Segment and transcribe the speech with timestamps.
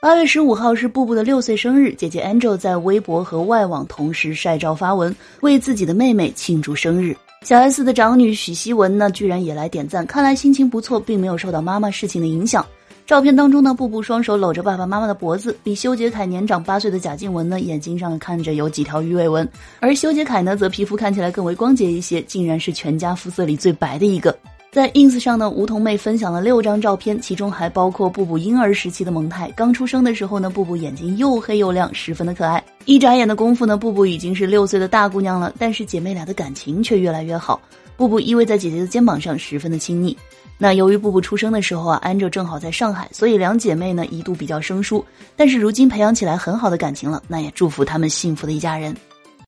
[0.00, 7.16] 八月十五号是布布的六岁生日，姐姐 Angel 在微博和外网同时晒照发文，为自己的妹妹庆祝生日。
[7.42, 12.64] 小 S 的长女许希文呢，居然也来点赞，看来心情不错，并没有受到妈妈事情的影响。
[13.06, 19.48] 照片当中呢，布布双手搂着爸爸妈妈的脖子，比修杰楷年长八岁的贾静雯呢，眼睛上看着有几条鱼尾纹，
[19.80, 24.38] 而修杰楷呢，则皮肤看起来更为光洁一些，竟然是全家肤色里最白的一个。
[24.78, 29.52] 在 ins 上呢，梧桐妹分享了六张照片，其中还包括布布婴儿时期的萌态。
[29.56, 32.62] 刚出生的时候呢，布布眼睛又黑又亮，十分的可爱。
[32.84, 37.60] 一眨眼的功夫呢，布布已经是六岁的大姑娘了，但是姐妹俩的感情却越来越好。
[37.96, 40.16] 布布依偎在姐姐的肩膀上，十分的亲昵。
[40.56, 45.04] 那由于布布出生的时候啊，安哲正好在上海，所以两姐妹呢一度比较生疏。
[45.34, 48.94] 但是如今培养起来很好的感情了，那也祝福他们幸福的一家人。